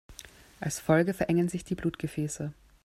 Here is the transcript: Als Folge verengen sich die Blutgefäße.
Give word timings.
Als 0.59 0.79
Folge 0.79 1.13
verengen 1.13 1.47
sich 1.47 1.63
die 1.63 1.75
Blutgefäße. 1.75 2.53